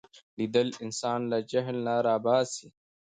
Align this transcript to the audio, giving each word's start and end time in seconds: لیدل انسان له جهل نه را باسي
لیدل 0.37 0.67
انسان 0.85 1.19
له 1.31 1.37
جهل 1.51 1.77
نه 1.85 1.95
را 2.05 2.15
باسي 2.25 2.67